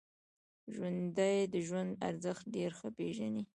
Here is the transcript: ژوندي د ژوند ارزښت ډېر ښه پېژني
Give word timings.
ژوندي 0.75 1.37
د 1.53 1.55
ژوند 1.67 1.91
ارزښت 2.09 2.43
ډېر 2.55 2.71
ښه 2.79 2.89
پېژني 2.97 3.43